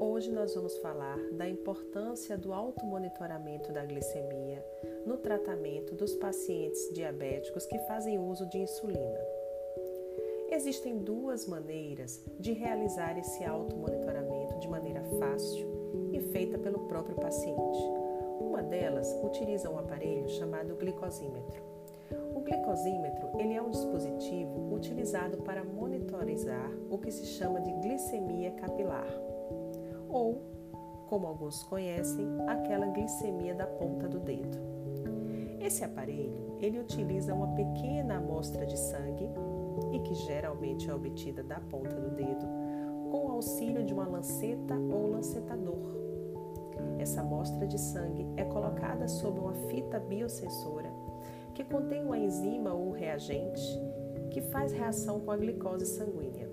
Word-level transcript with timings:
Hoje 0.00 0.32
nós 0.32 0.52
vamos 0.52 0.76
falar 0.78 1.16
da 1.34 1.48
importância 1.48 2.36
do 2.36 2.52
automonitoramento 2.52 3.72
da 3.72 3.84
glicemia 3.84 4.66
no 5.06 5.16
tratamento 5.16 5.94
dos 5.94 6.16
pacientes 6.16 6.90
diabéticos 6.92 7.66
que 7.66 7.78
fazem 7.86 8.18
uso 8.18 8.48
de 8.48 8.58
insulina. 8.58 9.20
Existem 10.50 10.98
duas 10.98 11.46
maneiras 11.46 12.20
de 12.40 12.52
realizar 12.52 13.16
esse 13.16 13.44
automonitoramento 13.44 14.58
de 14.58 14.66
maneira 14.66 15.04
fácil 15.20 16.10
e 16.12 16.20
feita 16.32 16.58
pelo 16.58 16.88
próprio 16.88 17.14
paciente. 17.14 17.78
Uma 18.40 18.60
delas 18.60 19.16
utiliza 19.22 19.70
um 19.70 19.78
aparelho 19.78 20.28
chamado 20.30 20.74
glicosímetro. 20.74 21.79
Glicosímetro 22.70 23.30
ele 23.36 23.54
é 23.54 23.60
um 23.60 23.70
dispositivo 23.70 24.72
utilizado 24.72 25.38
para 25.38 25.64
monitorizar 25.64 26.70
o 26.88 26.98
que 26.98 27.10
se 27.10 27.26
chama 27.26 27.60
de 27.60 27.72
glicemia 27.72 28.52
capilar, 28.52 29.08
ou, 30.08 30.40
como 31.08 31.26
alguns 31.26 31.64
conhecem, 31.64 32.24
aquela 32.46 32.86
glicemia 32.86 33.56
da 33.56 33.66
ponta 33.66 34.06
do 34.06 34.20
dedo. 34.20 34.56
Esse 35.60 35.82
aparelho 35.84 36.56
ele 36.60 36.78
utiliza 36.78 37.34
uma 37.34 37.48
pequena 37.56 38.18
amostra 38.18 38.64
de 38.64 38.78
sangue 38.78 39.28
e 39.90 39.98
que 39.98 40.14
geralmente 40.14 40.88
é 40.88 40.94
obtida 40.94 41.42
da 41.42 41.58
ponta 41.58 41.96
do 41.96 42.10
dedo 42.10 42.46
com 43.10 43.26
o 43.26 43.32
auxílio 43.32 43.84
de 43.84 43.92
uma 43.92 44.06
lanceta 44.06 44.76
ou 44.76 45.10
lancetador. 45.10 45.98
Essa 47.00 47.20
amostra 47.20 47.66
de 47.66 47.80
sangue 47.80 48.28
é 48.36 48.44
colocada 48.44 49.08
sob 49.08 49.40
uma 49.40 49.54
fita 49.54 49.98
biosensora 49.98 51.09
que 51.60 51.64
contém 51.64 52.02
uma 52.02 52.18
enzima 52.18 52.72
ou 52.72 52.90
reagente 52.90 53.60
que 54.30 54.40
faz 54.40 54.72
reação 54.72 55.20
com 55.20 55.30
a 55.30 55.36
glicose 55.36 55.84
sanguínea. 55.84 56.48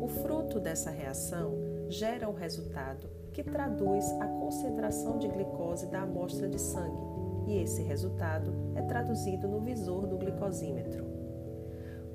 O 0.00 0.06
fruto 0.06 0.60
dessa 0.60 0.88
reação 0.88 1.54
gera 1.88 2.28
um 2.28 2.32
resultado 2.32 3.08
que 3.32 3.42
traduz 3.42 4.04
a 4.20 4.26
concentração 4.26 5.18
de 5.18 5.26
glicose 5.26 5.88
da 5.88 6.02
amostra 6.02 6.48
de 6.48 6.60
sangue, 6.60 7.02
e 7.48 7.56
esse 7.60 7.82
resultado 7.82 8.52
é 8.76 8.82
traduzido 8.82 9.48
no 9.48 9.60
visor 9.60 10.06
do 10.06 10.16
glicosímetro. 10.16 11.19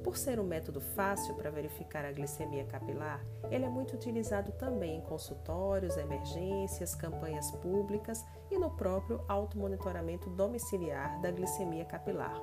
Por 0.06 0.16
ser 0.16 0.40
um 0.40 0.44
método 0.44 0.80
fácil 0.80 1.34
para 1.34 1.50
verificar 1.50 2.06
a 2.06 2.12
glicemia 2.12 2.64
capilar, 2.66 3.26
ele 3.50 3.66
é 3.66 3.70
muito 3.70 3.96
utilizado 3.96 4.52
também 4.52 4.98
em 4.98 5.02
consultórios, 5.02 5.98
emergências, 5.98 6.94
campanhas 6.94 7.50
públicas 7.54 8.24
e 8.52 8.58
no 8.60 8.70
próprio 8.70 9.26
automonitoramento 9.28 10.30
domiciliar 10.30 11.20
da 11.22 11.32
glicemia 11.32 11.86
capilar. 11.86 12.40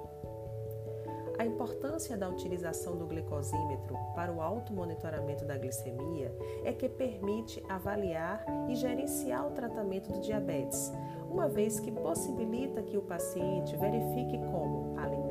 A 1.38 1.46
importância 1.46 2.16
da 2.16 2.28
utilização 2.28 2.96
do 2.96 3.06
glicosímetro 3.06 3.96
para 4.14 4.32
o 4.32 4.40
automonitoramento 4.40 5.44
da 5.44 5.56
glicemia 5.56 6.36
é 6.64 6.72
que 6.72 6.88
permite 6.88 7.62
avaliar 7.68 8.44
e 8.68 8.74
gerenciar 8.74 9.46
o 9.46 9.52
tratamento 9.52 10.12
do 10.12 10.20
diabetes, 10.20 10.92
uma 11.30 11.48
vez 11.48 11.78
que 11.78 11.92
possibilita 11.92 12.82
que 12.82 12.96
o 12.96 13.02
paciente 13.02 13.76
verifique 13.76 14.36
como 14.50 14.98
alimentos, 14.98 15.21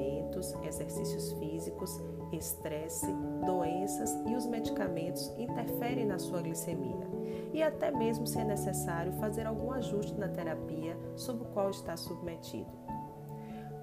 exercícios 0.82 1.32
físicos, 1.34 2.02
estresse, 2.32 3.08
doenças 3.46 4.12
e 4.28 4.36
os 4.36 4.46
medicamentos 4.46 5.32
interferem 5.38 6.06
na 6.06 6.18
sua 6.18 6.42
glicemia, 6.42 7.08
e 7.54 7.62
até 7.62 7.92
mesmo 7.92 8.26
se 8.26 8.40
é 8.40 8.44
necessário 8.44 9.12
fazer 9.14 9.46
algum 9.46 9.72
ajuste 9.72 10.14
na 10.16 10.28
terapia 10.28 10.98
sob 11.16 11.44
o 11.44 11.46
qual 11.46 11.70
está 11.70 11.96
submetido. 11.96 12.70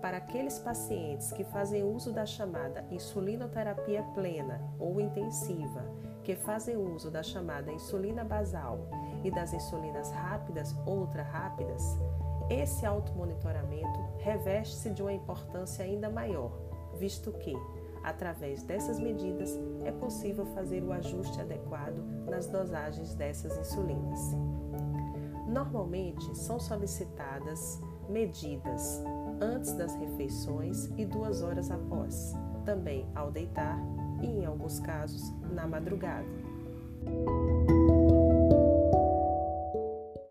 Para 0.00 0.18
aqueles 0.18 0.58
pacientes 0.60 1.32
que 1.32 1.44
fazem 1.44 1.82
uso 1.82 2.12
da 2.12 2.24
chamada 2.24 2.84
insulinoterapia 2.90 4.02
plena 4.14 4.60
ou 4.78 5.00
intensiva, 5.00 5.84
que 6.22 6.36
fazem 6.36 6.76
uso 6.76 7.10
da 7.10 7.22
chamada 7.22 7.72
insulina 7.72 8.22
basal 8.22 8.86
e 9.24 9.30
das 9.30 9.52
insulinas 9.52 10.10
rápidas 10.12 10.74
ou 10.86 10.98
ultra 11.00 11.22
rápidas, 11.22 11.98
esse 12.48 12.86
automonitoramento 12.86 14.00
reveste-se 14.18 14.90
de 14.90 15.02
uma 15.02 15.12
importância 15.12 15.84
ainda 15.84 16.08
maior, 16.08 16.52
visto 16.98 17.32
que, 17.32 17.54
através 18.02 18.62
dessas 18.62 18.98
medidas, 18.98 19.58
é 19.84 19.92
possível 19.92 20.44
fazer 20.46 20.82
o 20.82 20.92
ajuste 20.92 21.40
adequado 21.40 21.98
nas 22.26 22.46
dosagens 22.46 23.14
dessas 23.14 23.56
insulinas. 23.58 24.20
Normalmente 25.48 26.36
são 26.36 26.60
solicitadas 26.60 27.80
medidas 28.08 29.02
antes 29.40 29.72
das 29.72 29.94
refeições 29.94 30.90
e 30.96 31.04
duas 31.04 31.42
horas 31.42 31.70
após, 31.70 32.34
também 32.64 33.06
ao 33.14 33.30
deitar 33.30 33.78
e, 34.20 34.26
em 34.26 34.44
alguns 34.44 34.80
casos, 34.80 35.32
na 35.52 35.66
madrugada. 35.66 36.26